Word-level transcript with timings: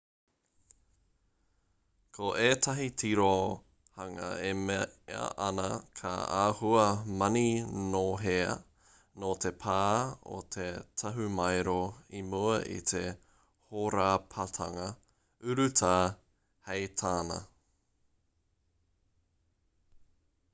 ko 2.17 2.29
ētahi 2.45 2.85
tirohanga 3.01 4.29
e 4.47 4.53
mea 4.61 5.27
ana 5.49 5.65
ka 5.99 6.13
āhua 6.37 6.85
maninohea 7.23 8.55
noa 9.25 9.37
te 9.45 9.51
pā 9.67 9.77
o 10.39 10.41
te 10.57 10.67
tahumaero 11.03 11.77
i 12.23 12.25
mua 12.33 12.57
i 12.79 12.81
te 12.95 13.03
hōrapatanga 13.69 14.89
urutā 15.51 15.95
hei 16.71 16.91
tāna 17.05 17.41